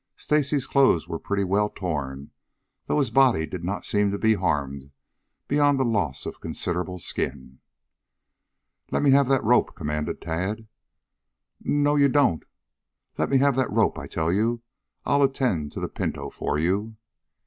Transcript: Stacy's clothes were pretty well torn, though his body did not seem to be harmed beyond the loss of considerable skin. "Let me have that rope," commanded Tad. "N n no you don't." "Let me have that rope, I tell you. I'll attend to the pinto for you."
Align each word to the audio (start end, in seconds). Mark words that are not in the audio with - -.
Stacy's 0.15 0.65
clothes 0.65 1.07
were 1.07 1.19
pretty 1.19 1.43
well 1.43 1.69
torn, 1.69 2.31
though 2.87 2.97
his 2.97 3.11
body 3.11 3.45
did 3.45 3.63
not 3.63 3.85
seem 3.85 4.09
to 4.09 4.17
be 4.17 4.33
harmed 4.33 4.89
beyond 5.47 5.79
the 5.79 5.85
loss 5.85 6.25
of 6.25 6.41
considerable 6.41 6.97
skin. 6.97 7.59
"Let 8.89 9.03
me 9.03 9.11
have 9.11 9.27
that 9.27 9.43
rope," 9.43 9.75
commanded 9.75 10.19
Tad. 10.19 10.61
"N 10.63 10.67
n 11.67 11.83
no 11.83 11.95
you 11.97 12.09
don't." 12.09 12.45
"Let 13.19 13.29
me 13.29 13.37
have 13.37 13.55
that 13.57 13.71
rope, 13.71 13.99
I 13.99 14.07
tell 14.07 14.33
you. 14.33 14.63
I'll 15.05 15.21
attend 15.21 15.71
to 15.73 15.79
the 15.79 15.87
pinto 15.87 16.31
for 16.31 16.57
you." 16.57 16.95